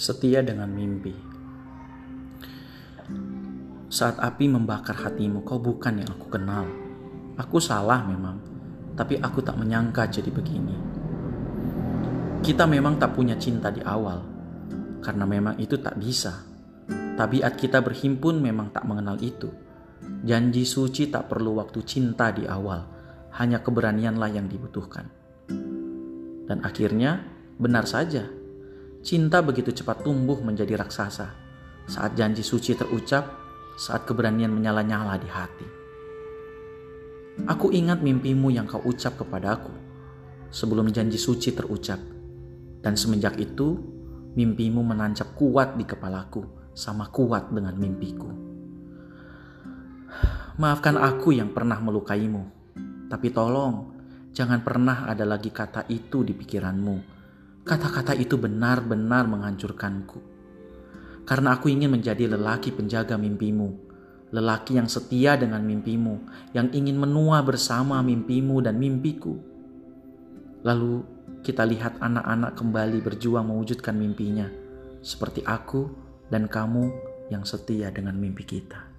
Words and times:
Setia 0.00 0.40
dengan 0.40 0.72
mimpi. 0.72 1.12
Saat 3.92 4.16
api 4.16 4.48
membakar 4.48 4.96
hatimu, 4.96 5.44
kau 5.44 5.60
bukan 5.60 6.00
yang 6.00 6.08
aku 6.08 6.32
kenal. 6.32 6.64
Aku 7.36 7.60
salah 7.60 8.00
memang, 8.08 8.40
tapi 8.96 9.20
aku 9.20 9.44
tak 9.44 9.60
menyangka 9.60 10.08
jadi 10.08 10.32
begini. 10.32 10.72
Kita 12.40 12.64
memang 12.64 12.96
tak 12.96 13.12
punya 13.12 13.36
cinta 13.36 13.68
di 13.68 13.84
awal, 13.84 14.24
karena 15.04 15.28
memang 15.28 15.60
itu 15.60 15.76
tak 15.76 16.00
bisa. 16.00 16.48
Tabiat 17.20 17.60
kita 17.60 17.84
berhimpun 17.84 18.40
memang 18.40 18.72
tak 18.72 18.88
mengenal 18.88 19.20
itu. 19.20 19.52
Janji 20.24 20.64
suci 20.64 21.12
tak 21.12 21.28
perlu 21.28 21.60
waktu 21.60 21.84
cinta 21.84 22.32
di 22.32 22.48
awal, 22.48 22.88
hanya 23.36 23.60
keberanianlah 23.60 24.32
yang 24.32 24.48
dibutuhkan. 24.48 25.12
Dan 26.48 26.64
akhirnya, 26.64 27.20
benar 27.60 27.84
saja, 27.84 28.39
cinta 29.00 29.40
begitu 29.40 29.72
cepat 29.72 30.04
tumbuh 30.04 30.40
menjadi 30.40 30.80
raksasa. 30.80 31.28
Saat 31.90 32.14
janji 32.14 32.44
suci 32.44 32.76
terucap, 32.76 33.26
saat 33.74 34.04
keberanian 34.06 34.52
menyala-nyala 34.52 35.16
di 35.18 35.28
hati. 35.28 35.68
Aku 37.48 37.72
ingat 37.72 38.04
mimpimu 38.04 38.52
yang 38.52 38.68
kau 38.68 38.84
ucap 38.84 39.16
kepadaku 39.16 39.72
sebelum 40.52 40.92
janji 40.92 41.16
suci 41.16 41.56
terucap. 41.56 41.98
Dan 42.80 42.96
semenjak 42.96 43.40
itu, 43.40 43.76
mimpimu 44.36 44.84
menancap 44.84 45.36
kuat 45.36 45.76
di 45.76 45.84
kepalaku, 45.88 46.72
sama 46.76 47.08
kuat 47.08 47.48
dengan 47.52 47.76
mimpiku. 47.76 48.30
Maafkan 50.60 51.00
aku 51.00 51.32
yang 51.32 51.56
pernah 51.56 51.80
melukaimu, 51.80 52.42
tapi 53.08 53.32
tolong 53.32 53.96
jangan 54.36 54.60
pernah 54.60 55.08
ada 55.08 55.24
lagi 55.24 55.48
kata 55.48 55.88
itu 55.88 56.20
di 56.20 56.36
pikiranmu. 56.36 57.19
Kata-kata 57.60 58.16
itu 58.16 58.40
benar-benar 58.40 59.28
menghancurkanku. 59.28 60.18
Karena 61.28 61.54
aku 61.54 61.68
ingin 61.70 61.92
menjadi 61.92 62.26
lelaki 62.26 62.74
penjaga 62.74 63.14
mimpimu, 63.20 63.76
lelaki 64.34 64.80
yang 64.80 64.88
setia 64.88 65.36
dengan 65.36 65.62
mimpimu, 65.62 66.26
yang 66.56 66.72
ingin 66.74 66.98
menua 66.98 67.44
bersama 67.46 68.00
mimpimu 68.02 68.64
dan 68.64 68.80
mimpiku. 68.80 69.38
Lalu 70.66 71.04
kita 71.46 71.62
lihat 71.68 72.02
anak-anak 72.02 72.58
kembali 72.58 72.98
berjuang 73.04 73.46
mewujudkan 73.46 73.94
mimpinya, 73.94 74.48
seperti 75.04 75.46
aku 75.46 75.86
dan 76.28 76.50
kamu 76.50 76.90
yang 77.30 77.46
setia 77.46 77.94
dengan 77.94 78.18
mimpi 78.18 78.42
kita. 78.42 78.89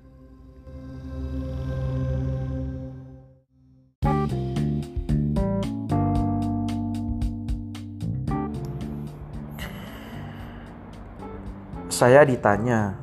Saya 12.02 12.26
ditanya, 12.26 12.98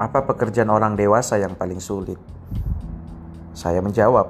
apa 0.00 0.24
pekerjaan 0.24 0.72
orang 0.72 0.96
dewasa 0.96 1.36
yang 1.36 1.52
paling 1.52 1.84
sulit? 1.84 2.16
Saya 3.52 3.84
menjawab, 3.84 4.24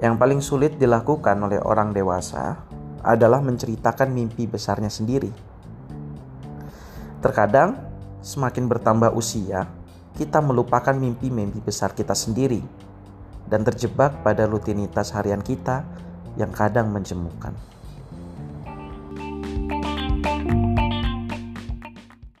yang 0.00 0.16
paling 0.16 0.40
sulit 0.40 0.80
dilakukan 0.80 1.36
oleh 1.44 1.60
orang 1.60 1.92
dewasa 1.92 2.64
adalah 3.04 3.44
menceritakan 3.44 4.08
mimpi 4.08 4.48
besarnya 4.48 4.88
sendiri. 4.88 5.28
Terkadang, 7.20 7.84
semakin 8.24 8.64
bertambah 8.64 9.12
usia, 9.12 9.68
kita 10.16 10.40
melupakan 10.40 10.96
mimpi-mimpi 10.96 11.60
besar 11.60 11.92
kita 11.92 12.16
sendiri 12.16 12.64
dan 13.44 13.60
terjebak 13.60 14.24
pada 14.24 14.48
rutinitas 14.48 15.12
harian 15.12 15.44
kita 15.44 15.84
yang 16.40 16.48
kadang 16.48 16.88
menjemukan. 16.88 17.52